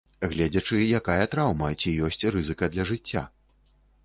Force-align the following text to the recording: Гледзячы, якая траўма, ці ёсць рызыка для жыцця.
Гледзячы, 0.29 0.79
якая 0.99 1.27
траўма, 1.33 1.69
ці 1.83 1.93
ёсць 2.09 2.27
рызыка 2.37 2.71
для 2.73 2.89
жыцця. 2.93 3.25